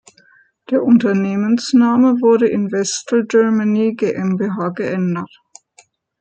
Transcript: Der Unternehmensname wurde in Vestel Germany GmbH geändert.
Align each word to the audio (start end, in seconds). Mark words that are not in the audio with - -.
Der 0.71 0.81
Unternehmensname 0.83 2.21
wurde 2.21 2.47
in 2.49 2.71
Vestel 2.71 3.23
Germany 3.27 3.93
GmbH 3.93 4.69
geändert. 4.69 5.29